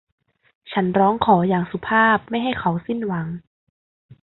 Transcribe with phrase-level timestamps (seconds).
[0.71, 3.27] ฉันร้องขออย่างสุภาพไม่ให้เขาสิ้นหวัง